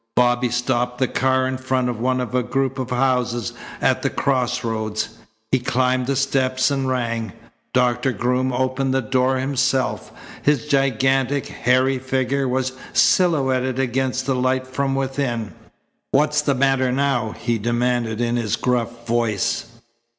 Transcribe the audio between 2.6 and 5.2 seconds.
of houses at a crossroads.